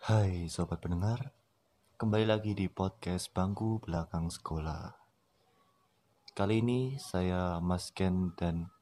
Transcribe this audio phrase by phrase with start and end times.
[0.00, 1.36] Hai sobat pendengar,
[2.00, 4.96] kembali lagi di podcast Bangku Belakang Sekolah.
[6.32, 8.72] Kali ini saya Mas Ken dan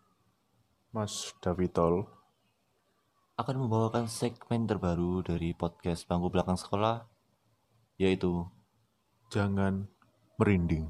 [0.95, 2.07] Mas Davitol.
[3.35, 7.11] akan membawakan segmen terbaru dari podcast Bangku Belakang Sekolah,
[7.99, 8.47] yaitu
[9.35, 9.91] Jangan
[10.39, 10.87] merinding.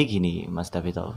[0.00, 1.12] Jadi gini Mas Davito,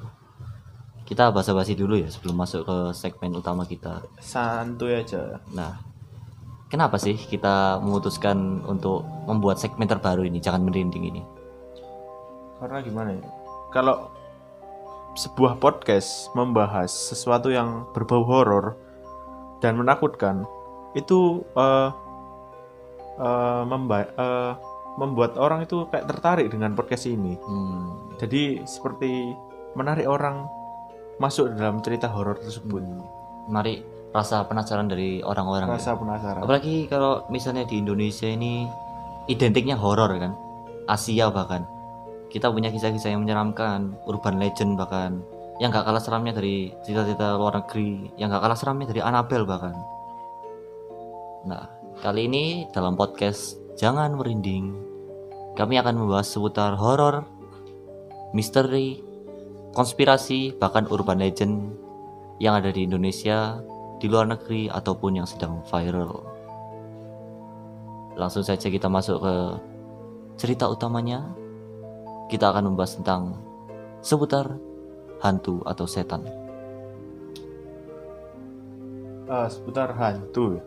[1.07, 4.03] kita basa-basi dulu ya sebelum masuk ke segmen utama kita.
[4.19, 5.39] Santuy aja.
[5.55, 5.79] Nah,
[6.67, 11.23] kenapa sih kita memutuskan untuk membuat segmen terbaru ini, jangan merinding ini?
[12.59, 13.23] Karena gimana ya?
[13.71, 14.11] Kalau
[15.15, 18.75] sebuah podcast membahas sesuatu yang berbau horor
[19.63, 20.43] dan menakutkan,
[20.91, 21.89] itu eh,
[23.63, 27.33] memba- eh, membuat orang itu kayak tertarik dengan podcast ini.
[27.41, 29.33] Hmm, Jadi seperti
[29.73, 30.45] menarik orang
[31.17, 32.81] masuk dalam cerita horor tersebut.
[33.43, 33.83] mari
[34.15, 35.67] rasa penasaran dari orang-orang.
[35.67, 35.75] ya.
[35.75, 36.41] Rasa penasaran.
[36.45, 38.69] Apalagi kalau misalnya di Indonesia ini
[39.27, 40.31] identiknya horor kan,
[40.87, 41.65] Asia bahkan.
[42.31, 45.21] Kita punya kisah-kisah yang menyeramkan, urban legend bahkan,
[45.61, 49.75] yang gak kalah seramnya dari cerita-cerita luar negeri, yang gak kalah seramnya dari Annabelle bahkan.
[51.45, 51.67] Nah,
[51.99, 54.69] kali ini dalam podcast Jangan Merinding,
[55.57, 57.25] kami akan membahas seputar horor,
[58.37, 59.01] misteri,
[59.73, 61.73] konspirasi, bahkan urban legend
[62.37, 63.57] yang ada di Indonesia,
[63.97, 66.21] di luar negeri, ataupun yang sedang viral.
[68.13, 69.35] Langsung saja kita masuk ke
[70.37, 71.33] cerita utamanya.
[72.29, 73.41] Kita akan membahas tentang
[74.05, 74.53] seputar
[75.17, 76.21] hantu atau setan.
[79.25, 80.61] Eh, seputar hantu.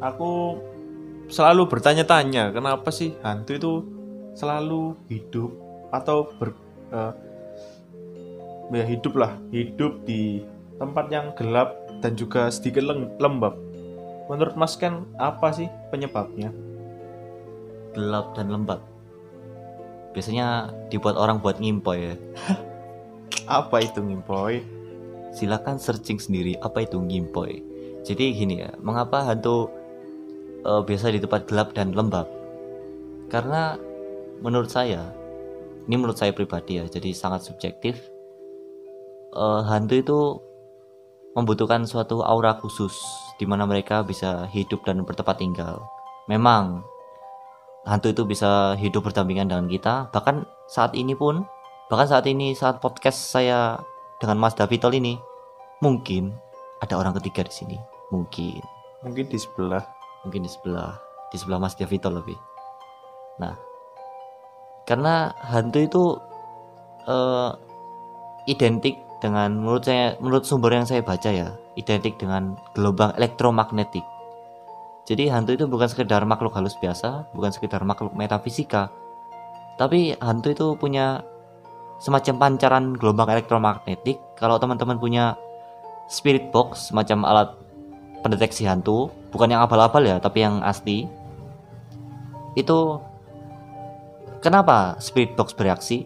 [0.00, 0.56] Aku
[1.28, 3.72] selalu bertanya-tanya kenapa sih hantu itu
[4.32, 5.50] selalu hidup
[5.92, 6.56] atau ber
[6.90, 7.12] eh,
[8.72, 10.40] ya hidup lah hidup di
[10.80, 12.82] tempat yang gelap dan juga sedikit
[13.22, 13.54] lembab.
[14.26, 16.50] Menurut Mas Ken apa sih penyebabnya?
[17.94, 18.82] Gelap dan lembab.
[20.16, 22.14] Biasanya dibuat orang buat ngimpoy ya.
[23.62, 24.60] Apa itu ngimpoy?
[25.32, 27.64] Silakan searching sendiri apa itu ngimpoy.
[28.04, 29.72] Jadi gini ya, mengapa hantu
[30.62, 32.26] eh, biasa di tempat gelap dan lembab?
[33.28, 33.76] Karena
[34.42, 35.10] menurut saya,
[35.86, 37.98] ini menurut saya pribadi ya, jadi sangat subjektif.
[39.32, 40.20] Eh, hantu itu
[41.32, 42.92] membutuhkan suatu aura khusus
[43.40, 45.80] di mana mereka bisa hidup dan bertempat tinggal.
[46.28, 46.84] Memang
[47.88, 51.42] hantu itu bisa hidup berdampingan dengan kita, bahkan saat ini pun,
[51.88, 53.80] bahkan saat ini saat podcast saya
[54.20, 55.18] dengan Mas Davitol ini,
[55.82, 56.36] mungkin
[56.78, 57.78] ada orang ketiga di sini,
[58.14, 58.62] mungkin,
[59.02, 59.82] Mungkin di sebelah.
[60.26, 60.96] Mungkin di sebelah,
[61.30, 62.38] di sebelah Mas Davitol lebih.
[63.40, 63.54] Nah,
[64.86, 66.04] karena hantu itu
[67.06, 67.50] eh,
[68.50, 74.02] identik dengan menurut saya menurut sumber yang saya baca ya identik dengan gelombang elektromagnetik
[75.06, 78.90] jadi hantu itu bukan sekedar makhluk halus biasa bukan sekedar makhluk metafisika
[79.78, 81.22] tapi hantu itu punya
[82.02, 85.38] semacam pancaran gelombang elektromagnetik kalau teman-teman punya
[86.10, 87.48] spirit box semacam alat
[88.26, 91.08] pendeteksi hantu bukan yang abal-abal ya tapi yang asli.
[92.52, 93.00] Itu
[94.44, 96.04] kenapa spirit box bereaksi?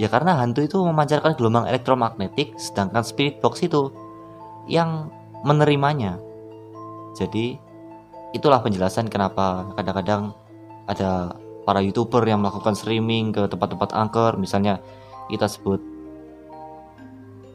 [0.00, 3.92] Ya karena hantu itu memancarkan gelombang elektromagnetik sedangkan spirit box itu
[4.68, 5.12] yang
[5.44, 6.16] menerimanya.
[7.16, 7.56] Jadi
[8.32, 10.36] itulah penjelasan kenapa kadang-kadang
[10.88, 14.36] ada para youtuber yang melakukan streaming ke tempat-tempat angker.
[14.40, 14.80] Misalnya
[15.28, 15.80] kita sebut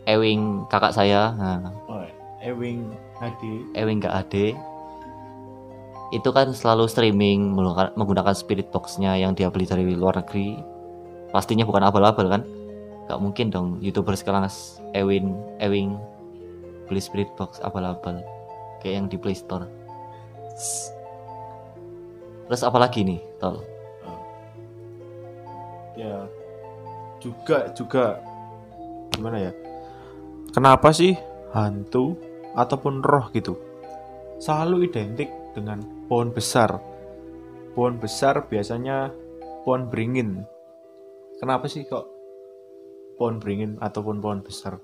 [0.10, 1.30] Ewing kakak saya.
[1.38, 2.02] Nah, Oh,
[2.42, 2.90] Ewing
[3.22, 3.70] Hadi.
[3.78, 4.58] Ewing gak ade
[6.12, 10.60] itu kan selalu streaming menggunakan- menggunakan spirit boxnya yang dia beli dari luar negeri.
[11.32, 12.44] Pastinya bukan abal-abal kan?
[13.08, 14.48] Gak mungkin dong youtuber sekarang
[14.92, 15.32] Ewin
[15.64, 15.96] Ewing
[16.92, 18.20] beli spirit box abal-abal
[18.84, 19.64] kayak yang di Play Store.
[22.52, 23.64] Terus apalagi nih tol?
[25.96, 26.28] Ya
[27.24, 28.20] juga juga.
[29.16, 29.52] Gimana ya?
[30.52, 31.16] Kenapa sih
[31.56, 32.20] hantu
[32.52, 33.56] ataupun roh gitu
[34.42, 36.76] selalu identik dengan pohon besar.
[37.72, 39.16] Pohon besar biasanya
[39.64, 40.44] pohon beringin.
[41.40, 42.04] Kenapa sih kok
[43.16, 44.76] pohon beringin ataupun pohon besar?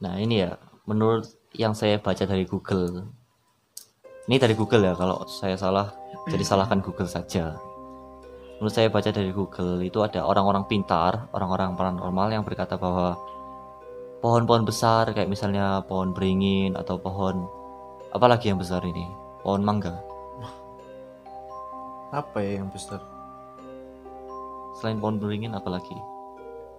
[0.00, 0.56] Nah ini ya
[0.88, 3.04] menurut yang saya baca dari Google.
[4.24, 5.92] Ini dari Google ya kalau saya salah
[6.24, 7.60] jadi salahkan Google saja.
[8.56, 13.12] Menurut saya baca dari Google itu ada orang-orang pintar, orang-orang paranormal yang berkata bahwa
[14.24, 17.44] pohon-pohon besar kayak misalnya pohon beringin atau pohon
[18.08, 19.94] apalagi yang besar ini, pohon mangga.
[22.08, 23.00] Apa ya yang besar?
[24.74, 25.92] Selain pohon beringin apalagi?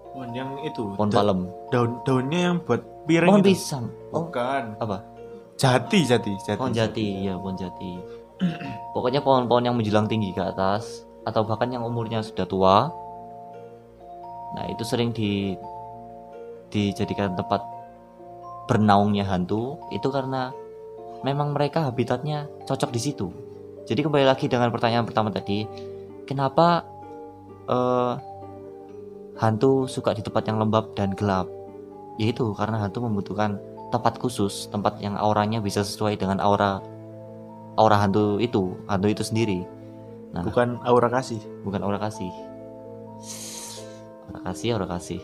[0.10, 0.90] Pohon yang itu.
[0.96, 1.40] Pohon da- palem,
[1.70, 3.50] Daun-daunnya yang buat piring pohon itu.
[3.54, 3.86] pisang.
[4.10, 4.64] Oh, Bukan.
[4.80, 5.06] apa?
[5.54, 6.58] Jati, jati, jati.
[6.58, 7.92] Pohon jati, ya pohon jati.
[8.96, 12.78] Pokoknya pohon-pohon yang menjulang tinggi ke atas atau bahkan yang umurnya sudah tua.
[14.50, 15.54] Nah, itu sering di
[16.70, 17.62] dijadikan tempat
[18.66, 20.54] bernaungnya hantu itu karena
[21.24, 23.28] memang mereka habitatnya cocok di situ.
[23.90, 25.66] Jadi kembali lagi dengan pertanyaan pertama tadi,
[26.30, 26.86] kenapa
[27.66, 28.14] eh,
[29.40, 31.50] hantu suka di tempat yang lembab dan gelap?
[32.20, 33.58] Yaitu karena hantu membutuhkan
[33.90, 36.84] tempat khusus, tempat yang auranya bisa sesuai dengan aura
[37.80, 39.64] aura hantu itu, hantu itu sendiri.
[40.30, 41.42] Nah, Bukan aura kasih.
[41.66, 42.30] bukan aura kasih.
[44.30, 45.22] Aura kasih, aura kasih.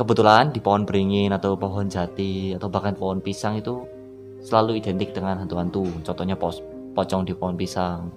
[0.00, 3.84] Kebetulan di pohon beringin atau pohon jati atau bahkan pohon pisang itu
[4.40, 5.84] selalu identik dengan hantu-hantu.
[6.00, 6.64] Contohnya pos
[6.96, 8.08] pocong di pohon pisang.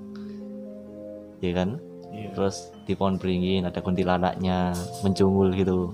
[1.44, 1.84] Ya kan?
[2.08, 2.32] Iya.
[2.32, 4.72] Terus di pohon beringin ada kuntilanaknya
[5.04, 5.92] mencungul gitu.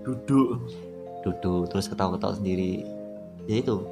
[0.00, 0.64] Duduk.
[1.20, 2.86] duduk terus ketawa-ketawa sendiri
[3.50, 3.82] ya itu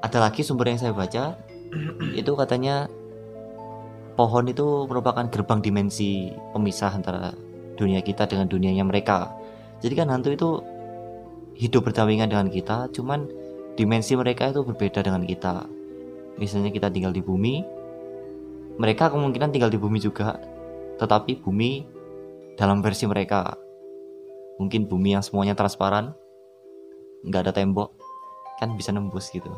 [0.00, 1.36] ada lagi sumber yang saya baca
[2.20, 2.88] itu katanya
[4.16, 7.36] pohon itu merupakan gerbang dimensi pemisah antara
[7.76, 9.30] dunia kita dengan dunianya mereka
[9.82, 10.50] jadi kan hantu itu
[11.56, 13.28] hidup berdampingan dengan kita cuman
[13.76, 15.64] dimensi mereka itu berbeda dengan kita.
[16.40, 17.64] Misalnya kita tinggal di bumi
[18.80, 20.40] mereka kemungkinan tinggal di bumi juga
[20.96, 21.84] tetapi bumi
[22.56, 23.52] dalam versi mereka.
[24.60, 26.12] Mungkin bumi yang semuanya transparan
[27.22, 27.94] nggak ada tembok
[28.60, 29.48] kan bisa nembus gitu.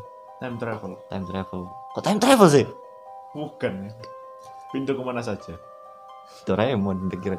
[0.43, 0.99] Time travel.
[1.09, 1.71] time travel.
[1.95, 2.67] Kok time travel sih?
[3.35, 3.93] Bukan ya.
[4.75, 5.55] Pintu ke mana saja.
[6.49, 7.39] Doraemon kira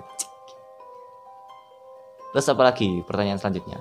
[2.36, 3.00] terus apa lagi?
[3.08, 3.80] Pertanyaan selanjutnya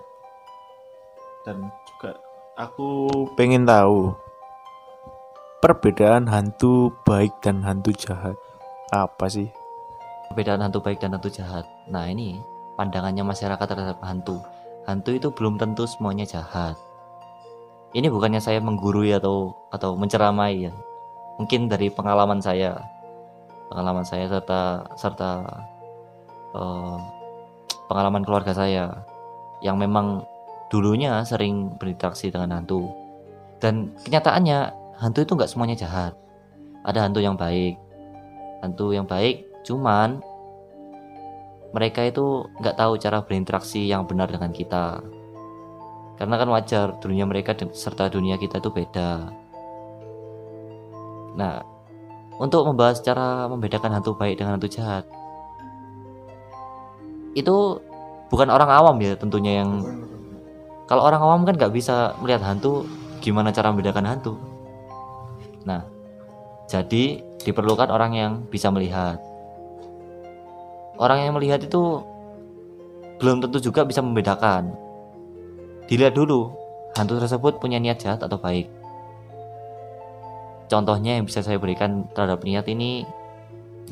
[1.45, 2.17] Dan juga
[2.57, 4.17] aku pengen tahu
[5.61, 8.37] perbedaan hantu baik dan hantu jahat.
[8.93, 9.53] Apa sih?
[10.35, 11.63] perbedaan hantu baik dan hantu jahat.
[11.87, 12.43] Nah ini
[12.75, 14.43] pandangannya masyarakat terhadap hantu.
[14.83, 16.75] Hantu itu belum tentu semuanya jahat.
[17.95, 20.75] Ini bukannya saya menggurui atau atau menceramai ya.
[21.39, 22.75] Mungkin dari pengalaman saya.
[23.71, 25.31] Pengalaman saya serta serta
[26.59, 26.97] eh,
[27.87, 28.91] pengalaman keluarga saya.
[29.63, 30.27] Yang memang
[30.69, 32.91] dulunya sering berinteraksi dengan hantu.
[33.61, 34.59] Dan kenyataannya
[35.01, 36.13] hantu itu nggak semuanya jahat.
[36.85, 37.81] Ada hantu yang baik.
[38.61, 40.21] Hantu yang baik cuman
[41.73, 45.01] mereka itu nggak tahu cara berinteraksi yang benar dengan kita.
[46.15, 49.33] Karena kan wajar dunia mereka serta dunia kita itu beda.
[51.35, 51.75] Nah
[52.39, 55.07] untuk membahas cara membedakan hantu baik dengan hantu jahat
[57.35, 57.83] itu
[58.31, 59.83] bukan orang awam ya tentunya yang
[60.89, 62.89] kalau orang awam kan nggak bisa melihat hantu
[63.25, 64.35] gimana cara membedakan hantu
[65.65, 65.85] nah
[66.69, 69.21] jadi diperlukan orang yang bisa melihat
[70.99, 72.15] orang yang melihat itu
[73.19, 74.75] belum tentu juga bisa membedakan.
[75.87, 76.51] Dilihat dulu,
[76.97, 78.67] hantu tersebut punya niat jahat atau baik.
[80.67, 83.05] Contohnya yang bisa saya berikan terhadap niat ini,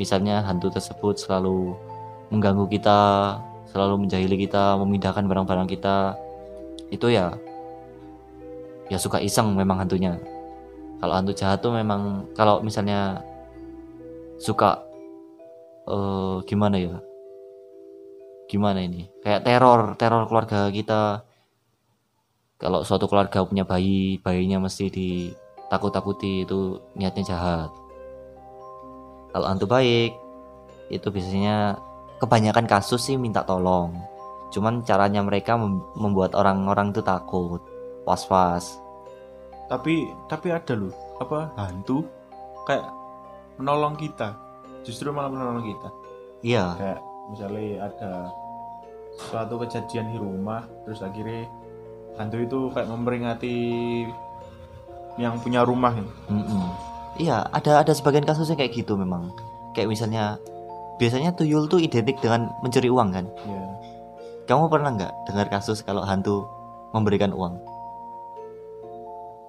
[0.00, 1.76] misalnya hantu tersebut selalu
[2.32, 3.00] mengganggu kita,
[3.70, 6.16] selalu menjahili kita, memindahkan barang-barang kita,
[6.92, 7.32] itu ya,
[8.92, 10.20] ya suka iseng memang hantunya.
[11.00, 13.24] Kalau hantu jahat tuh memang, kalau misalnya
[14.36, 14.84] suka
[15.88, 17.00] eh gimana ya?
[18.46, 19.08] Gimana ini?
[19.24, 21.24] Kayak teror teror keluarga kita.
[22.60, 27.70] Kalau suatu keluarga punya bayi bayinya mesti ditakut-takuti itu niatnya jahat.
[29.32, 30.12] Kalau hantu baik
[30.92, 31.80] itu biasanya
[32.20, 34.11] kebanyakan kasus sih minta tolong
[34.52, 37.58] cuman caranya mereka mem- membuat orang-orang itu takut
[38.04, 38.76] was-was
[39.66, 42.04] Tapi tapi ada loh apa hantu
[42.68, 42.84] kayak
[43.56, 44.36] menolong kita.
[44.84, 45.88] Justru malah menolong kita.
[46.44, 47.00] iya Kayak
[47.32, 48.12] misalnya ada
[49.16, 51.48] suatu kejadian di rumah terus akhirnya
[52.20, 53.56] hantu itu kayak memperingati
[55.16, 56.12] yang punya rumah ini.
[56.28, 56.64] Mm-mm.
[57.20, 59.32] Iya, ada ada sebagian kasusnya kayak gitu memang.
[59.76, 60.40] Kayak misalnya
[60.96, 63.24] biasanya tuyul tuh identik dengan mencuri uang kan.
[63.44, 63.64] Ya.
[64.46, 66.46] Kamu pernah nggak dengar kasus kalau hantu
[66.90, 67.54] memberikan uang?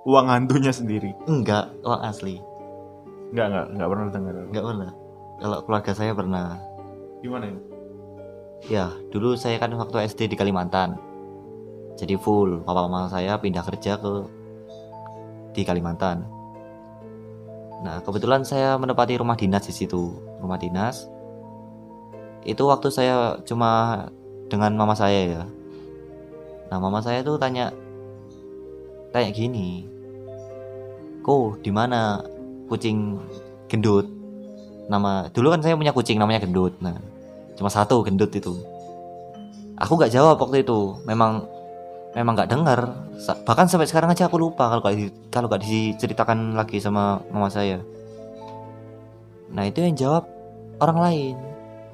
[0.03, 1.15] Uang hantunya sendiri.
[1.25, 2.37] Enggak, uang asli.
[3.33, 4.33] Enggak, enggak, enggak pernah dengar.
[4.51, 4.91] Enggak pernah.
[5.41, 6.45] Kalau keluarga saya pernah.
[7.23, 7.61] Gimana ini?
[8.69, 10.95] Ya, dulu saya kan waktu SD di Kalimantan.
[11.99, 14.13] Jadi full, papa mama saya pindah kerja ke
[15.53, 16.23] di Kalimantan.
[17.83, 20.15] Nah, kebetulan saya menempati rumah dinas di situ.
[20.43, 21.07] rumah dinas
[22.43, 24.03] itu waktu saya cuma
[24.53, 25.43] dengan mama saya ya.
[26.69, 27.73] Nah mama saya tuh tanya
[29.09, 29.89] tanya gini
[31.25, 32.21] kok di mana
[32.69, 33.17] kucing
[33.65, 34.05] gendut?
[34.85, 36.93] Nama dulu kan saya punya kucing namanya gendut nah
[37.57, 38.53] cuma satu gendut itu.
[39.81, 41.49] Aku nggak jawab waktu itu memang
[42.13, 43.09] memang nggak dengar.
[43.17, 47.81] Bahkan sampai sekarang aja aku lupa kalau di- kalau nggak diceritakan lagi sama mama saya.
[49.49, 50.29] Nah itu yang jawab
[50.77, 51.35] orang lain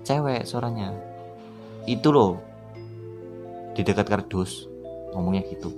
[0.04, 0.92] cewek suaranya.
[1.88, 2.49] Itu loh
[3.74, 4.68] di dekat kardus
[5.14, 5.72] ngomongnya gitu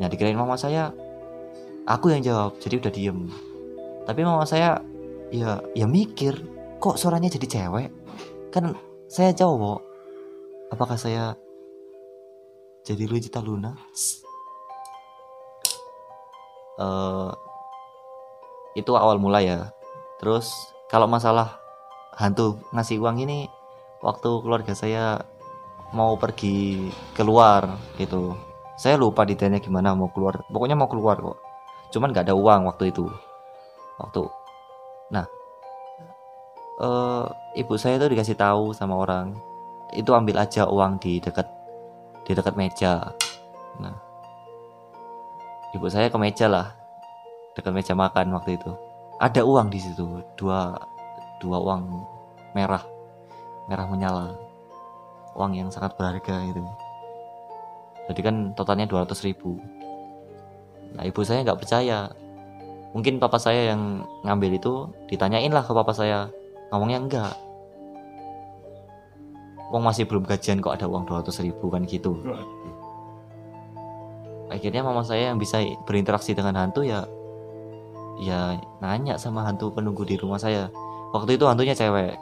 [0.00, 0.90] nah dikirain mama saya
[1.84, 3.28] aku yang jawab jadi udah diem.
[4.04, 4.80] Tapi mama saya
[5.32, 6.36] ya ya mikir
[6.80, 7.88] kok suaranya jadi cewek?
[8.52, 8.76] Kan
[9.08, 9.80] saya cowok
[10.72, 11.36] apakah saya
[12.84, 13.72] jadi Luigi Luna?
[16.80, 17.32] Eh
[18.74, 19.72] itu awal mula ya.
[20.20, 20.50] Terus
[20.90, 21.60] kalau masalah
[22.16, 23.48] hantu ngasih uang ini
[24.04, 25.24] waktu keluarga saya
[25.94, 28.34] mau pergi keluar gitu.
[28.74, 30.42] Saya lupa detailnya gimana mau keluar.
[30.50, 31.38] Pokoknya mau keluar kok.
[31.94, 33.06] Cuman nggak ada uang waktu itu.
[34.02, 34.22] Waktu.
[35.14, 35.26] Nah
[36.74, 37.26] eh
[37.62, 39.38] ibu saya tuh dikasih tahu sama orang
[39.94, 41.46] itu ambil aja uang di dekat
[42.26, 43.14] di dekat meja.
[43.78, 43.94] Nah
[45.78, 46.74] ibu saya ke meja lah
[47.54, 48.74] dekat meja makan waktu itu.
[49.22, 50.02] Ada uang di situ
[50.34, 50.74] dua
[51.38, 52.02] dua uang
[52.58, 52.82] merah
[53.70, 54.34] merah menyala
[55.34, 56.62] uang yang sangat berharga itu
[58.08, 59.56] jadi kan totalnya 200 ribu.
[60.94, 62.12] Nah ibu saya nggak percaya.
[62.92, 64.72] Mungkin papa saya yang ngambil itu
[65.10, 66.28] ditanyain lah ke papa saya.
[66.70, 67.34] Ngomongnya enggak.
[69.72, 72.20] Uang masih belum gajian kok ada uang 200 ribu kan gitu.
[74.52, 77.02] Akhirnya mama saya yang bisa berinteraksi dengan hantu ya
[78.22, 80.70] ya nanya sama hantu penunggu di rumah saya.
[81.10, 82.14] Waktu itu hantunya cewek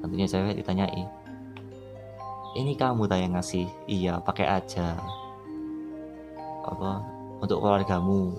[0.00, 1.20] hantunya cewek ditanyai
[2.58, 3.66] ini kamu tak yang ngasih?
[3.86, 4.98] Iya pakai aja.
[6.66, 6.98] Apa?
[7.38, 8.34] Untuk keluargamu?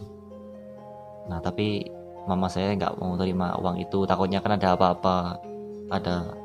[1.31, 1.87] Nah tapi
[2.27, 4.03] mama saya nggak mau terima uang itu.
[4.03, 5.39] Takutnya kan ada apa-apa
[5.87, 6.35] ada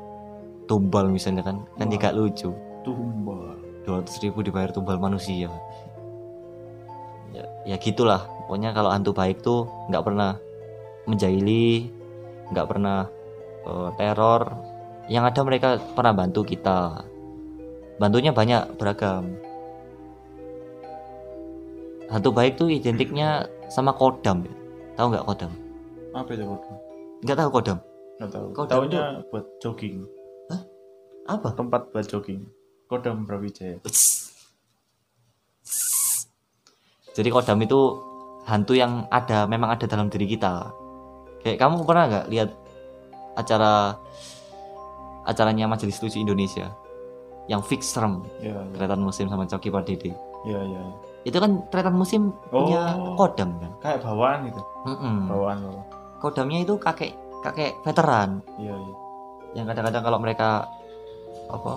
[0.63, 1.59] tumbal misalnya kan.
[1.75, 2.55] Kan juga lucu.
[2.87, 3.59] Tumbal.
[3.83, 5.51] 200 ribu dibayar tumbal manusia.
[7.35, 8.23] Ya, ya gitulah.
[8.47, 10.39] Pokoknya kalau hantu baik tuh nggak pernah
[11.03, 11.91] menjahili
[12.47, 13.11] nggak pernah
[13.67, 14.43] eh, teror
[15.07, 17.03] yang ada mereka pernah bantu kita.
[17.97, 19.35] Bantunya banyak beragam.
[22.07, 24.57] Hantu baik tuh identiknya sama kodam ya
[24.97, 25.51] tahu nggak kodam?
[26.17, 26.75] Apa itu kodam?
[27.21, 27.77] Nggak tahu kodam.
[28.17, 28.45] Nggak tahu.
[28.57, 29.97] Kodam tahunya buat jogging.
[31.29, 31.47] Apa?
[31.53, 32.41] Tempat buat jogging.
[32.89, 33.77] Kodam Brawijaya.
[37.13, 37.79] Jadi kodam itu
[38.49, 40.73] hantu yang ada memang ada dalam diri kita.
[41.45, 42.49] Kayak kamu pernah nggak lihat
[43.37, 44.01] acara
[45.27, 46.71] acaranya Majelis Lucu Indonesia
[47.45, 50.11] yang fix serem ya ya Tretan Musim sama Coki Pardede.
[50.43, 50.83] ya, ya.
[51.23, 53.15] Itu kan Tretan Musim punya Oh.
[53.15, 53.71] kodam kan.
[53.79, 55.27] kayak bawaan gitu Mm-mm.
[55.27, 55.83] bawaan loh
[56.17, 58.93] Kodamnya itu kakek kakek veteran iya iya
[59.53, 60.65] yang kadang-kadang kalau mereka
[61.47, 61.73] apa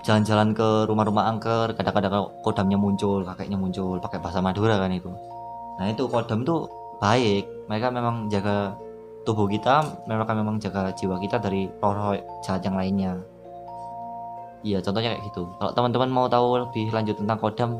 [0.00, 5.10] jalan-jalan ke rumah-rumah angker kadang-kadang kalau kodamnya muncul kakeknya muncul pakai bahasa Madura kan itu
[5.76, 8.76] nah itu kodam itu baik mereka memang jaga
[9.30, 13.22] tubuh kita mereka memang jaga jiwa kita dari roh-roh jahat yang lainnya.
[14.66, 15.48] Iya contohnya kayak gitu.
[15.56, 17.70] Kalau teman-teman mau tahu lebih lanjut tentang kodam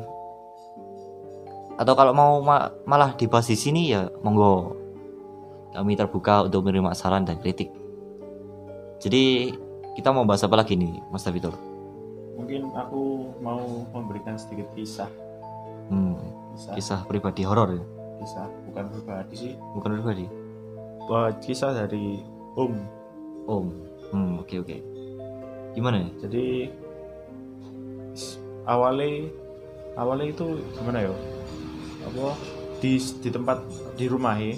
[1.75, 4.79] atau kalau mau ma- malah dibahas di sini ya monggo.
[5.71, 7.71] Kami terbuka untuk menerima saran dan kritik.
[8.99, 9.55] Jadi
[9.95, 11.71] kita mau bahas apa lagi nih, Mas Davitor?
[12.51, 15.07] mungkin aku mau memberikan sedikit kisah.
[15.87, 16.19] Hmm,
[16.51, 16.73] kisah.
[16.75, 17.83] kisah pribadi horor ya,
[18.19, 19.53] kisah bukan pribadi sih.
[19.77, 20.25] Bukan pribadi.
[21.11, 22.23] Buat kisah dari
[22.55, 22.73] Om
[23.43, 23.67] Om.
[24.11, 24.77] Hmm, oke oke.
[25.75, 26.09] Gimana ya?
[26.23, 26.71] jadi
[28.63, 29.27] awalnya
[29.95, 31.11] awalnya itu gimana ya
[32.03, 32.35] apa
[32.79, 33.57] di di tempat
[33.95, 34.55] di rumah ya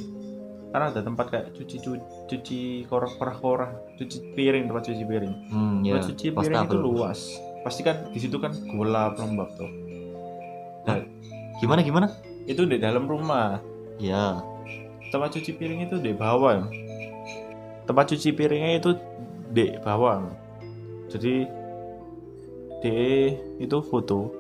[0.74, 5.34] karena ada tempat kayak cuci cuci, cuci korah korah korah cuci piring tempat cuci piring
[5.54, 5.96] Hmm, ya.
[5.96, 7.20] tempat cuci piring itu luas
[7.62, 9.70] pasti kan di situ kan gelap lembab tuh
[11.62, 12.08] Gimana gimana?
[12.44, 13.62] itu di dalam rumah
[13.96, 14.42] Ya.
[15.14, 16.66] Tempat cuci piring itu di bawah
[17.86, 18.98] tempat cuci piringnya itu
[19.54, 20.26] di bawah
[21.14, 21.46] jadi
[22.82, 22.98] di
[23.62, 24.34] itu foto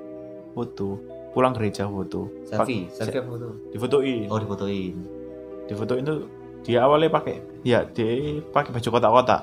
[0.57, 2.29] foto pulang gereja foto.
[2.45, 3.47] Selfie, Pak- selfie apa foto?
[3.73, 4.25] difotoin.
[4.29, 4.95] Oh, difotoin.
[5.65, 6.19] difotoin tuh
[6.63, 9.41] dia awalnya pakai ya dia pakai baju kotak-kotak.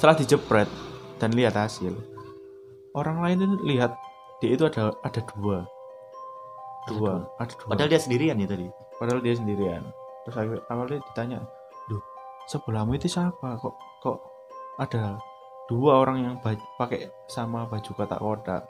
[0.00, 0.68] Setelah dijepret
[1.20, 1.94] dan lihat hasil
[2.96, 3.92] orang lain itu lihat
[4.42, 5.68] dia itu ada ada dua
[6.90, 7.28] dua.
[7.38, 7.68] ada dua.
[7.70, 8.66] Padahal dia sendirian ya tadi.
[9.02, 9.82] Padahal dia sendirian.
[10.22, 11.42] Terus awalnya ditanya
[12.46, 13.58] sebelahmu itu siapa?
[13.58, 14.18] Kok kok
[14.78, 15.18] ada
[15.66, 16.34] dua orang yang
[16.78, 18.62] pakai sama baju kotak-kotak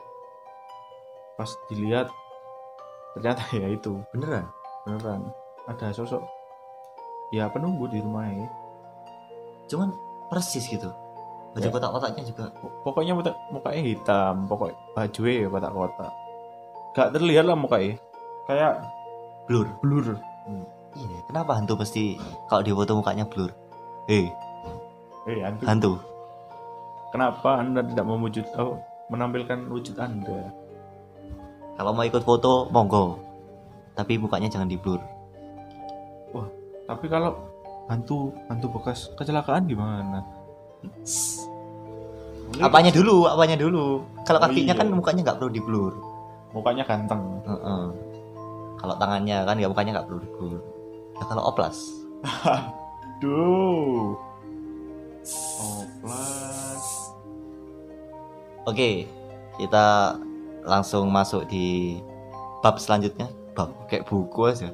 [1.37, 2.09] pas dilihat
[3.13, 4.01] ternyata ya itu.
[4.09, 4.49] Beneran?
[4.89, 5.29] Beneran.
[5.69, 6.25] Ada sosok
[7.29, 8.49] ya penunggu di rumahnya
[9.69, 9.93] cuman
[10.33, 10.89] persis gitu.
[11.53, 11.73] Baju Ya.
[11.73, 12.49] kotak-kotaknya juga.
[12.81, 16.11] Pokoknya muka, mukanya hitam pokok baju ya kotak-kotak
[16.93, 17.97] gak terlihat lah mukanya.
[18.45, 18.85] Kayak
[19.47, 19.67] blur.
[19.81, 20.05] Blur.
[20.93, 23.49] Iya kenapa hantu mesti kalau di foto mukanya blur?
[24.09, 24.29] Eh.
[25.25, 25.63] Eh hantu.
[25.65, 25.91] Hantu.
[27.13, 28.77] Kenapa anda tidak mewujud oh,
[29.09, 30.49] menampilkan wujud anda?
[31.77, 33.17] Kalau mau ikut foto monggo.
[33.93, 35.01] Tapi mukanya jangan di blur.
[36.83, 37.39] Tapi kalau
[37.87, 40.19] hantu hantu bekas kecelakaan gimana?
[42.59, 44.03] Apanya dulu apanya dulu?
[44.27, 44.79] Kalau Oh, kakinya iya.
[44.83, 45.93] kan mukanya nggak perlu di blur.
[46.53, 47.23] Mukanya ganteng.
[47.47, 47.83] Heeh.
[48.83, 50.59] Kalau tangannya kan ya mukanya nggak perlu di blur
[51.15, 51.77] ya kalau oplas.
[53.17, 54.19] Duh
[55.57, 56.85] oplas.
[58.65, 59.07] Oke
[59.55, 60.17] kita
[60.61, 61.97] langsung masuk di
[62.59, 63.31] bab selanjutnya.
[63.55, 64.67] Bab kayak buku aja.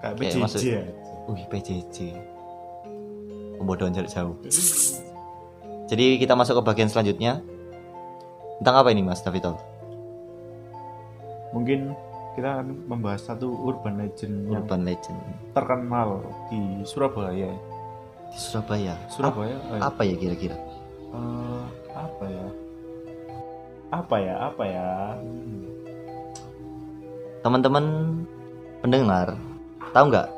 [0.00, 0.80] Kayak Kayak PJJ masuk- aja.
[1.28, 1.96] wih PJJ
[3.54, 4.34] pembodohan jarak jauh.
[5.86, 7.38] Jadi kita masuk ke bagian selanjutnya.
[8.58, 9.54] Tentang apa ini mas Davito
[11.50, 11.98] mungkin
[12.40, 15.20] kita akan membahas satu urban legend urban legend.
[15.52, 17.52] terkenal di Surabaya.
[18.32, 18.96] Di Surabaya?
[19.12, 20.56] Surabaya eh, apa, ya kira-kira?
[21.12, 22.46] Eh, apa ya?
[23.92, 24.88] Apa ya apa ya?
[25.20, 25.68] Hmm.
[27.40, 27.84] teman-teman
[28.84, 29.32] pendengar
[29.96, 30.28] tahu nggak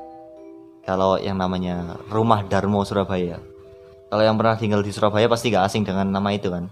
[0.87, 3.39] kalau yang namanya rumah Darmo Surabaya?
[4.11, 6.67] Kalau yang pernah tinggal di Surabaya pasti nggak asing dengan nama itu kan?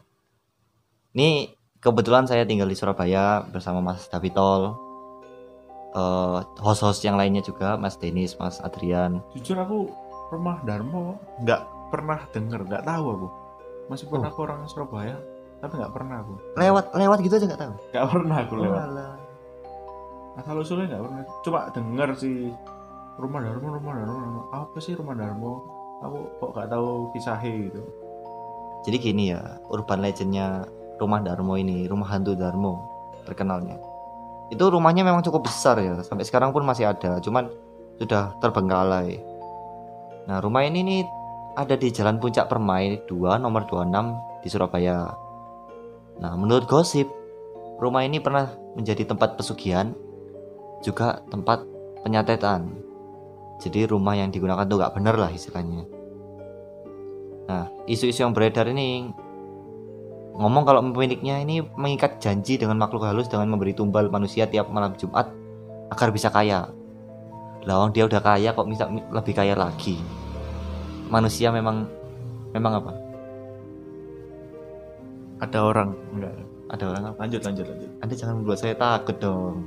[1.15, 4.90] Ini kebetulan saya tinggal di Surabaya bersama Mas Davitol
[5.91, 9.23] eh, host-host yang lainnya juga Mas Denis Mas Adrian.
[9.33, 9.79] Jujur aku
[10.31, 13.29] rumah Darmo nggak pernah denger nggak tahu aku.
[13.91, 14.29] Meskipun Oh.
[14.29, 15.19] aku orang Surabaya
[15.59, 16.35] tapi nggak pernah aku.
[16.55, 17.75] Lewat lewat gitu aja nggak tahu?
[17.91, 18.81] Nggak pernah aku lewat.
[18.87, 19.15] Walah.
[20.39, 21.23] asal usulnya nggak pernah.
[21.43, 22.37] Cuma denger sih
[23.19, 24.41] rumah Darmo rumah Darmo.
[24.49, 25.53] Apa sih rumah Darmo?
[26.01, 27.83] Aku kok nggak tahu kisahnya gitu.
[28.81, 30.65] Jadi gini ya urban legendnya
[30.97, 32.81] rumah Darmo ini rumah hantu Darmo
[33.27, 33.77] terkenalnya
[34.51, 37.49] itu rumahnya memang cukup besar ya sampai sekarang pun masih ada cuman
[38.03, 39.23] sudah terbengkalai.
[40.27, 41.01] Nah rumah ini nih
[41.55, 45.11] ada di Jalan Puncak Permai 2 nomor 26 di Surabaya.
[46.19, 47.07] Nah menurut gosip
[47.79, 49.95] rumah ini pernah menjadi tempat pesugihan
[50.83, 51.65] juga tempat
[52.03, 52.69] penyatetan.
[53.61, 55.85] Jadi rumah yang digunakan tuh nggak bener lah istilahnya.
[57.51, 59.11] Nah, isu-isu yang beredar ini
[60.37, 64.95] ngomong kalau pemiliknya ini mengikat janji dengan makhluk halus dengan memberi tumbal manusia tiap malam
[64.95, 65.31] Jumat
[65.91, 66.71] agar bisa kaya.
[67.67, 70.01] Lawang dia udah kaya kok bisa lebih kaya lagi.
[71.11, 71.85] Manusia memang
[72.55, 72.93] memang apa?
[75.41, 76.37] ada orang enggak
[76.69, 77.19] Ada orang apa?
[77.25, 79.67] lanjut lanjut lanjut Anda jangan membuat saya takut dong.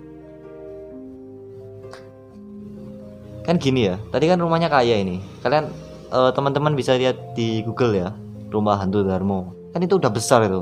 [3.44, 5.20] Kan gini ya, tadi kan rumahnya kaya ini.
[5.44, 5.68] Kalian
[6.16, 8.10] eh, teman-teman bisa lihat di Google ya,
[8.48, 9.52] rumah hantu Darmo.
[9.74, 10.62] Kan itu udah besar itu.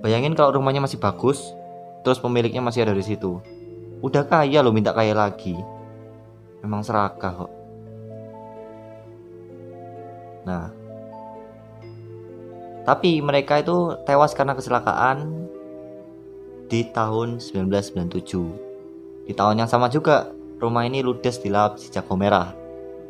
[0.00, 1.52] Bayangin kalau rumahnya masih bagus,
[2.02, 3.38] terus pemiliknya masih ada di situ.
[4.02, 5.54] Udah kaya loh minta kaya lagi.
[6.64, 7.52] Memang serakah kok.
[10.42, 10.74] Nah,
[12.82, 15.46] tapi mereka itu tewas karena kecelakaan
[16.66, 19.28] di tahun 1997.
[19.28, 22.50] Di tahun yang sama juga, rumah ini ludes di lahap si jago merah.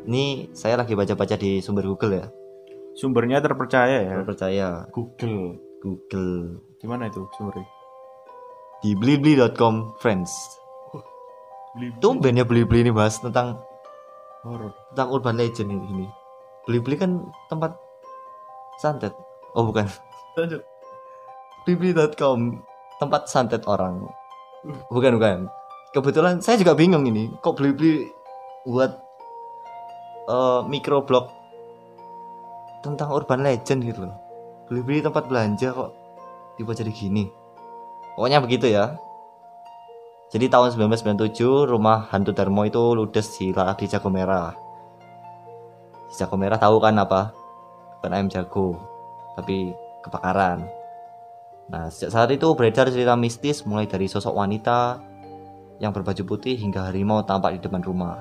[0.05, 2.27] Ini saya lagi baca-baca di sumber Google ya.
[2.93, 7.65] Sumbernya terpercaya ya Kalau percaya Google Google di mana itu sumbernya
[8.83, 10.59] di blibli.com friends.
[12.03, 13.57] Tumben ya Blibli ini bahas tentang
[14.45, 15.85] horor tentang urban legend ini.
[15.89, 16.07] ini.
[16.69, 17.73] Blibli kan tempat
[18.77, 19.15] santet.
[19.57, 19.89] Oh bukan.
[20.37, 20.61] lanjut
[21.65, 22.61] Blibli.com
[23.01, 24.05] tempat santet orang.
[24.91, 25.49] Bukan bukan.
[25.95, 27.31] Kebetulan saya juga bingung ini.
[27.41, 28.05] Kok Blibli
[28.67, 28.93] buat
[30.29, 31.42] eh, microblog
[32.83, 34.17] tentang urban legend gitu loh.
[34.67, 35.91] Blibli tempat belanja kok
[36.59, 37.31] tiba jadi gini.
[38.13, 38.99] Pokoknya begitu ya.
[40.29, 44.53] Jadi tahun 1997 rumah hantu Darmo itu ludes di di Jago Merah.
[46.09, 47.31] Di Jago Merah tahu kan apa?
[47.97, 48.75] Bukan ayam jago,
[49.39, 49.71] tapi
[50.03, 50.67] kebakaran.
[51.71, 54.99] Nah, sejak saat itu beredar cerita mistis mulai dari sosok wanita
[55.79, 58.19] yang berbaju putih hingga harimau tampak di depan rumah.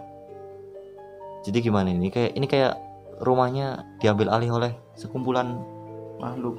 [1.42, 2.12] Jadi gimana ini?
[2.12, 2.91] Kayak ini kayak
[3.22, 5.62] rumahnya diambil alih oleh sekumpulan
[6.18, 6.58] makhluk.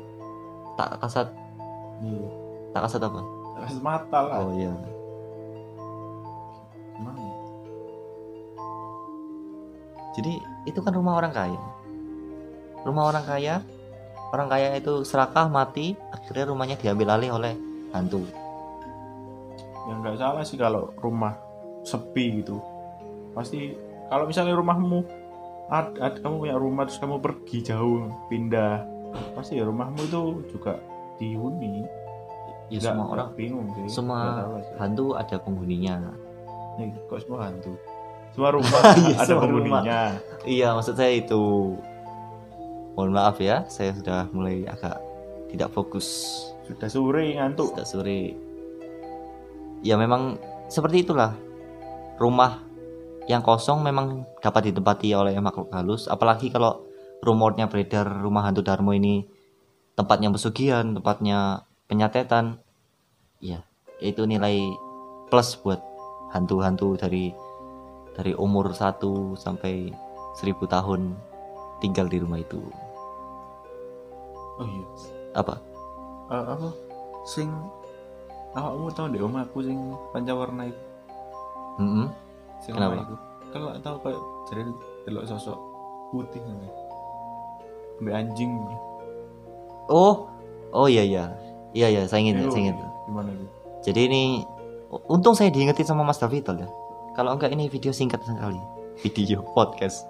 [0.80, 1.28] Tak kasat.
[2.00, 2.28] Iya.
[2.72, 3.22] Tak kasat apa?
[3.64, 4.38] kasih mata lah.
[4.44, 4.74] Oh iya.
[7.00, 7.16] Emang
[10.14, 10.34] Jadi
[10.68, 11.62] itu kan rumah orang kaya.
[12.84, 13.64] rumah orang kaya.
[14.36, 15.96] Orang kaya itu serakah mati.
[16.12, 17.54] Akhirnya rumahnya diambil alih oleh
[17.96, 18.28] hantu.
[19.88, 21.40] Ya nggak salah sih kalau rumah
[21.88, 22.60] sepi gitu.
[23.32, 23.80] Pasti
[24.12, 25.23] kalau misalnya rumahmu
[25.68, 28.84] ad, ad, kamu punya rumah terus kamu pergi jauh pindah.
[29.34, 30.80] Pasti ya rumahmu itu juga
[31.16, 31.86] dihuni.
[32.68, 33.28] Ya Nggak- semua orang.
[33.34, 33.86] bingung sih.
[33.92, 34.76] Semua Nggak tahu sih.
[34.78, 35.96] hantu ada penghuninya.
[36.74, 37.74] Nih, kok semua hantu?
[38.34, 40.00] Semua rumah Iya, ada semua penghuninya.
[40.44, 41.44] Iya maksud saya itu.
[42.94, 44.98] Mohon maaf ya saya sudah mulai agak
[45.50, 46.06] tidak fokus.
[46.64, 47.74] Sudah sore ngantuk.
[47.74, 48.34] Sudah sore.
[49.82, 51.36] Ya memang seperti itulah
[52.16, 52.64] rumah
[53.28, 56.12] yang kosong memang dapat ditempati oleh makhluk halus.
[56.12, 56.84] Apalagi kalau
[57.24, 59.24] rumornya beredar rumah hantu Darmo ini
[59.96, 62.60] tempatnya pesugihan tempatnya penyatetan.
[63.40, 63.64] Ya
[64.04, 64.60] itu nilai
[65.32, 65.80] plus buat
[66.36, 67.32] hantu-hantu dari
[68.14, 69.00] dari umur 1
[69.40, 69.90] sampai
[70.38, 71.16] 1000 tahun
[71.80, 72.60] tinggal di rumah itu.
[74.60, 74.86] Oh iya.
[75.34, 75.56] Apa?
[76.30, 76.70] Eh, apa?
[77.26, 77.50] Sing
[78.54, 79.80] awakmu tau deh omahku sing
[80.14, 80.82] pancawarna itu.
[81.82, 82.06] Mm-mm.
[82.06, 82.23] sing
[82.72, 83.04] Kenapa?
[83.04, 83.16] itu
[83.52, 84.62] kalau tahu kayak jadi
[85.06, 85.58] delok sosok
[86.10, 86.72] putih nih
[88.02, 88.52] Mbak anjing
[89.92, 90.32] oh
[90.74, 91.26] oh iya iya
[91.76, 93.48] iya iya saya ingin saya ingin gimana itu
[93.84, 94.24] Jadi ini
[95.12, 96.70] untung saya diingetin sama Mas Davital ya.
[97.20, 98.60] Kalau enggak ini video singkat sekali.
[99.04, 100.08] Video podcast.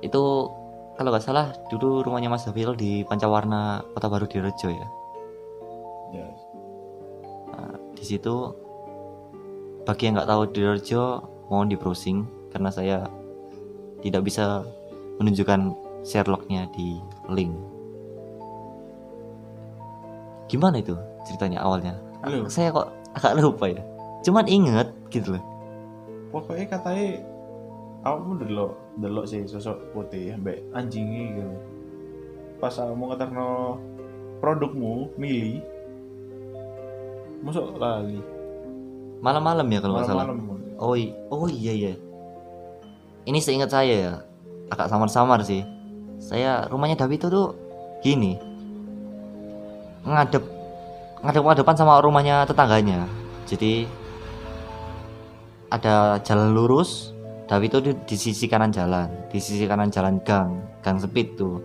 [0.00, 0.48] Itu
[0.96, 4.88] kalau nggak salah dulu rumahnya Mas Davital di Pancawarna Kota Baru di Rejo ya.
[6.16, 6.26] ya
[7.54, 8.63] Nah, di situ
[9.84, 11.20] bagi yang nggak tahu di Rejo
[11.52, 13.04] mohon di browsing karena saya
[14.00, 14.64] tidak bisa
[15.20, 17.00] menunjukkan Sherlocknya di
[17.32, 17.52] link.
[20.48, 21.96] Gimana itu ceritanya awalnya?
[22.24, 23.82] halo saya kok agak lupa ya.
[24.24, 25.44] Cuman inget gitu loh.
[26.32, 27.20] Pokoknya katanya
[28.08, 31.56] awakmu delok delok sih sosok putih mbak anjingnya gitu.
[32.56, 33.76] Pas awakmu ngeterno
[34.40, 35.60] produkmu milih
[37.44, 38.20] masuk lali
[39.24, 40.26] malam-malam ya kalau nggak salah.
[40.76, 40.92] Oh,
[41.32, 41.92] oh iya iya.
[43.24, 44.12] Ini seingat saya ya
[44.68, 45.64] agak samar-samar sih.
[46.20, 47.48] Saya rumahnya David itu tuh
[48.04, 48.36] gini.
[50.04, 50.44] Ngadep
[51.24, 53.08] ngadep-ngadepan sama rumahnya tetangganya.
[53.48, 53.88] Jadi
[55.72, 57.16] ada jalan lurus
[57.48, 61.64] David itu di, di sisi kanan jalan di sisi kanan jalan gang gang sempit tuh.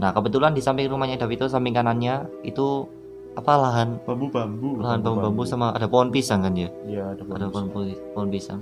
[0.00, 2.88] Nah kebetulan di samping rumahnya David itu samping kanannya itu
[3.36, 3.88] apa lahan?
[4.02, 6.70] Bambu-bambu lahan bambu-bambu sama ada pohon pisang kan ya?
[6.86, 8.60] Iya ada ada bambu pohon, pohon pisang.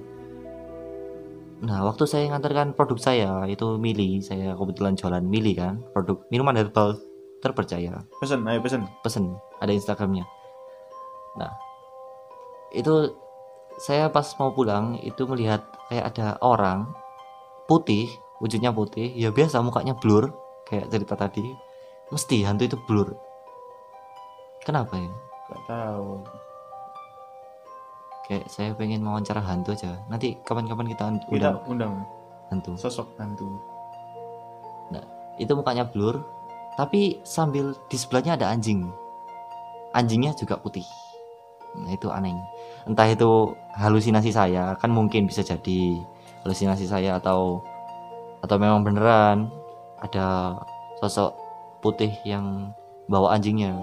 [1.65, 4.21] Nah waktu saya ngantarkan produk saya itu Mili.
[4.21, 6.97] Saya kebetulan jualan Mili kan produk minuman herbal
[7.41, 8.05] terpercaya.
[8.21, 8.85] Pesen ayo pesen.
[9.01, 10.29] Pesen ada Instagramnya.
[11.41, 11.53] Nah
[12.77, 13.13] itu
[13.81, 16.89] saya pas mau pulang itu melihat kayak ada orang
[17.65, 18.09] putih
[18.45, 19.13] wujudnya putih.
[19.17, 20.33] Ya biasa mukanya blur
[20.69, 21.45] kayak cerita tadi.
[22.13, 23.26] Mesti hantu itu blur
[24.67, 25.13] kenapa ya?
[25.47, 26.11] Gak tahu.
[28.27, 30.03] Kayak saya pengen wawancara hantu aja.
[30.11, 31.57] Nanti kapan-kapan kita kita undang.
[31.71, 31.95] undang.
[32.51, 32.75] Hantu.
[32.75, 33.47] Sosok hantu.
[35.37, 36.25] Itu mukanya blur
[36.81, 38.89] tapi sambil di sebelahnya ada anjing.
[39.93, 40.85] Anjingnya juga putih.
[41.77, 42.37] Nah itu aneh.
[42.89, 46.01] Entah itu halusinasi saya kan mungkin bisa jadi
[46.45, 47.61] halusinasi saya atau
[48.41, 49.49] atau memang beneran
[50.01, 50.57] ada
[51.01, 51.37] sosok
[51.85, 52.73] putih yang
[53.09, 53.77] bawa anjingnya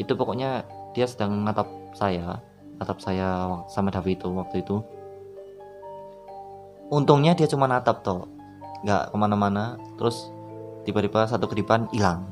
[0.00, 0.64] itu pokoknya
[0.96, 2.40] dia sedang natap saya
[2.82, 4.82] natap saya sama Davito waktu itu.
[6.90, 8.26] Untungnya dia cuma natap toh
[8.82, 9.78] nggak ke mana-mana.
[9.94, 10.34] Terus
[10.82, 12.26] tiba-tiba satu kedipan hilang.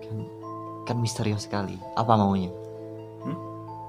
[0.00, 0.18] Kan,
[0.88, 1.76] kan misterius sekali.
[1.92, 2.48] Apa maunya?
[3.20, 3.36] Hmm?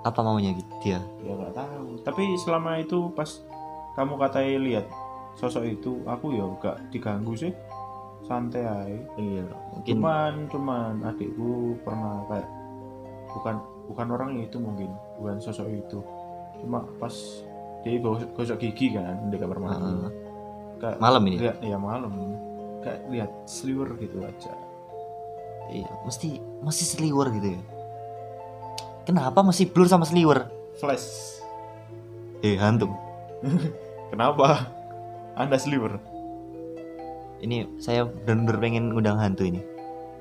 [0.05, 0.99] apa maunya gitu dia?
[1.25, 1.87] Ya nggak tahu.
[2.03, 3.41] Tapi selama itu pas
[3.95, 4.85] kamu katanya lihat
[5.39, 7.51] sosok itu aku ya gak diganggu sih
[8.25, 9.85] santai aja iya mungkin.
[9.85, 12.49] Cuman cuman adikku pernah kayak
[13.31, 14.89] bukan bukan orang itu mungkin
[15.21, 16.01] bukan sosok itu.
[16.61, 17.13] Cuma pas
[17.85, 20.11] dia gosok, gosok gigi kan di kamar mandi Heeh.
[20.81, 21.37] kayak malam ini?
[21.37, 22.11] lihat ya malam.
[22.81, 24.53] Kayak lihat sliwer gitu aja.
[25.69, 27.61] Iya mesti mesti seliwer gitu ya?
[29.05, 30.49] Kenapa masih blur sama seliwer
[30.81, 31.37] flash.
[32.41, 32.89] Eh hantu.
[34.11, 34.69] Kenapa?
[35.35, 36.14] Anda sliwer
[37.43, 39.61] ini saya bener-bener pengen ngundang hantu ini.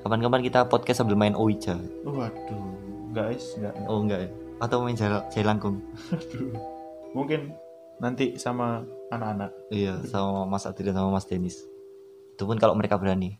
[0.03, 1.79] Kapan-kapan kita podcast sambil main Ouija.
[2.05, 2.74] Waduh
[3.14, 4.27] guys nggak oh enggak.
[4.27, 4.31] Ya
[4.62, 5.83] atau main jai jai langkung.
[6.14, 6.55] Aduh.
[7.14, 7.55] mungkin
[8.03, 9.50] nanti sama anak-anak.
[9.70, 11.62] Iya sama Mas Adri dan sama Mas Denis.
[12.35, 13.38] Itu pun kalau mereka berani.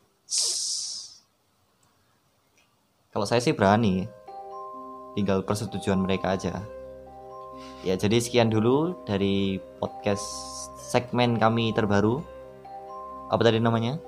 [3.11, 4.07] Kalau saya sih berani.
[5.15, 6.59] Tinggal persetujuan mereka aja.
[7.87, 10.27] Ya jadi sekian dulu dari podcast
[10.91, 12.34] segmen kami terbaru
[13.35, 13.99] apa tadi namanya?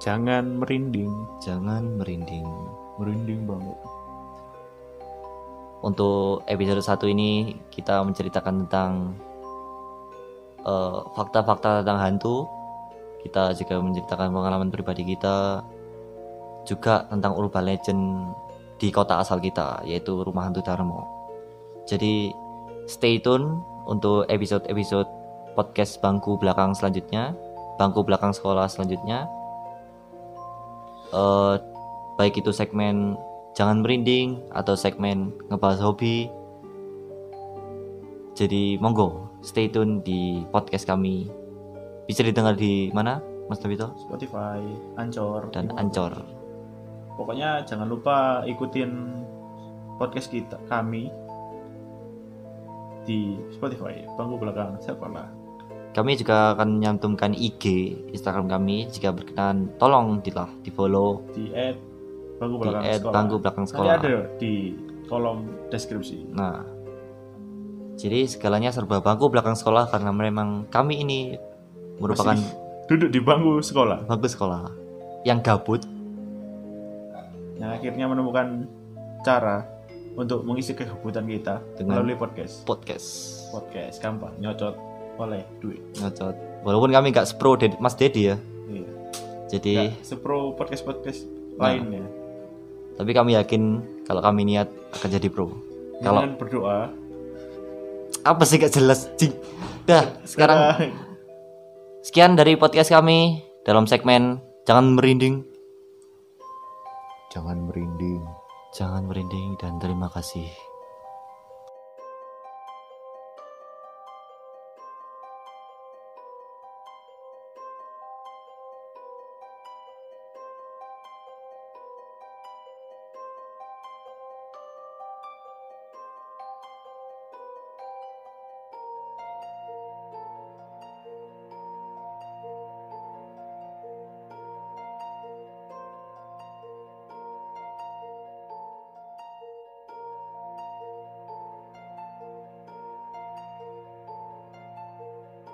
[0.00, 1.12] Jangan merinding,
[1.44, 2.48] Jangan merinding.
[2.96, 3.78] merinding banget.
[5.84, 8.92] Untuk episode 1 ini kita menceritakan tentang
[10.64, 12.48] eh, fakta-fakta tentang hantu.
[13.22, 15.62] Kita juga menceritakan pengalaman pribadi kita,
[16.66, 18.34] juga tentang urban legend
[18.82, 21.06] di kota asal kita, yaitu Rumah Hantu Darmo.
[21.86, 22.34] Jadi
[22.90, 25.06] stay tune untuk episode-episode
[25.54, 27.34] podcast bangku belakang selanjutnya,
[27.76, 29.28] bangku belakang sekolah selanjutnya.
[31.12, 31.54] Eh,
[32.16, 33.20] baik itu segmen
[33.52, 36.28] jangan merinding atau segmen ngebahas hobi.
[38.32, 41.28] Jadi monggo stay tune di podcast kami.
[42.08, 43.92] Bisa didengar di mana, Mas Tabito?
[44.08, 44.58] Spotify,
[44.96, 46.16] Ancor, Dan Ancor.
[47.14, 49.20] Pokoknya jangan lupa ikutin
[50.00, 51.12] podcast kita kami
[53.04, 55.41] di Spotify bangku belakang sekolah.
[55.92, 57.64] Kami juga akan menyantumkan IG
[58.10, 61.76] Instagram kami jika berkenan tolong dilah di follow di add
[62.40, 63.12] bangku di belakang add sekolah.
[63.12, 63.92] bangku belakang Nanti sekolah.
[64.00, 64.52] ada di
[65.04, 66.32] kolom deskripsi.
[66.32, 66.64] Nah,
[67.94, 71.36] jadi segalanya serba bangku belakang sekolah karena memang kami ini
[72.00, 72.56] merupakan Masih
[72.88, 74.72] duduk di bangku sekolah bangku sekolah
[75.22, 75.84] yang gabut.
[77.54, 78.66] yang akhirnya menemukan
[79.22, 79.62] cara
[80.16, 82.64] untuk mengisi kegabutan kita Dengan- melalui podcast.
[82.64, 83.06] Podcast
[83.54, 84.74] Podcast gampang nyocot
[85.16, 85.80] oleh duit.
[85.98, 86.34] ngocot.
[86.62, 88.36] Walaupun kami nggak sepro Ded- Mas Dedi ya.
[88.66, 88.88] Iya.
[89.48, 91.20] Jadi, Nggak sepro podcast podcast
[91.54, 91.68] Nah.
[91.68, 92.04] lainnya.
[92.92, 93.62] tapi kami yakin
[94.04, 95.48] kalau kami niat akan jadi pro.
[96.00, 96.78] Kalau Dengan berdoa
[98.22, 99.34] apa sih gak jelas, cing.
[99.82, 100.78] Dah, sekarang
[102.00, 105.42] sekian dari podcast kami dalam segmen jangan merinding.
[107.28, 108.22] jangan merinding.
[108.72, 110.48] Jangan merinding dan terima kasih.